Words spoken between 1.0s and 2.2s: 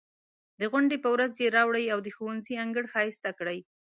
په ورځ یې راوړئ او د